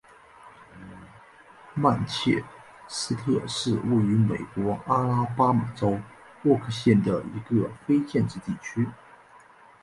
[1.75, 2.31] 曼彻
[2.87, 5.99] 斯特是位于美国阿拉巴马州
[6.45, 8.89] 沃克县的一个非建制地区。